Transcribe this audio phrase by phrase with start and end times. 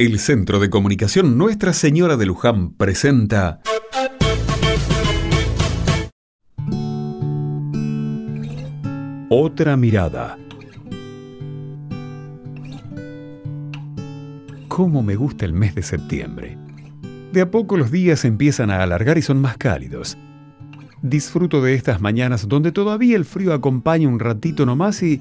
[0.00, 3.60] El Centro de Comunicación Nuestra Señora de Luján presenta
[9.28, 10.38] Otra mirada.
[14.68, 16.56] ¿Cómo me gusta el mes de septiembre?
[17.32, 20.16] De a poco los días empiezan a alargar y son más cálidos.
[21.02, 25.20] Disfruto de estas mañanas donde todavía el frío acompaña un ratito nomás y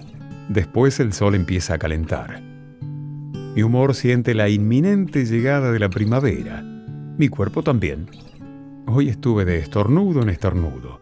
[0.50, 2.47] después el sol empieza a calentar.
[3.58, 6.62] Mi humor siente la inminente llegada de la primavera.
[7.18, 8.06] Mi cuerpo también.
[8.86, 11.02] Hoy estuve de estornudo en estornudo.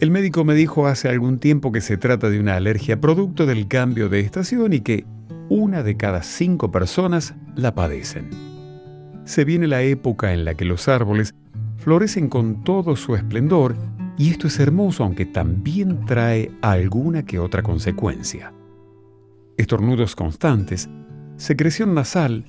[0.00, 3.68] El médico me dijo hace algún tiempo que se trata de una alergia producto del
[3.68, 5.04] cambio de estación y que
[5.50, 8.30] una de cada cinco personas la padecen.
[9.26, 11.34] Se viene la época en la que los árboles
[11.76, 13.76] florecen con todo su esplendor
[14.16, 18.54] y esto es hermoso aunque también trae alguna que otra consecuencia.
[19.58, 20.88] Estornudos constantes,
[21.36, 22.44] secreción nasal,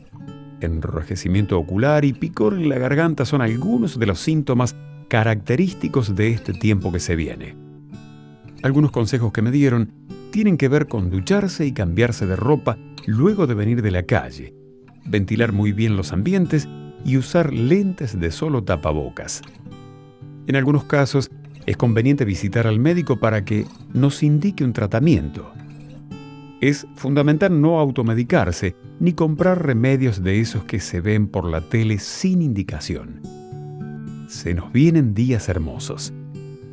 [0.62, 4.76] enrojecimiento ocular y picor en la garganta son algunos de los síntomas
[5.08, 7.55] característicos de este tiempo que se viene.
[8.64, 9.92] Algunos consejos que me dieron
[10.32, 14.54] tienen que ver con ducharse y cambiarse de ropa luego de venir de la calle,
[15.05, 16.68] ventilar muy bien los ambientes
[17.05, 19.42] y usar lentes de solo tapabocas.
[20.48, 21.30] En algunos casos
[21.66, 25.52] es conveniente visitar al médico para que nos indique un tratamiento.
[26.62, 32.00] Es fundamental no automedicarse ni comprar remedios de esos que se ven por la tele
[32.00, 33.22] sin indicación.
[34.28, 36.14] Se nos vienen días hermosos.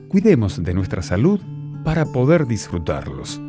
[0.08, 1.40] Cuidemos de nuestra salud
[1.84, 3.40] para poder disfrutarlos.